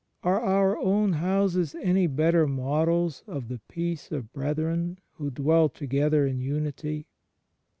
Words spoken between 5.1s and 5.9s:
who dwell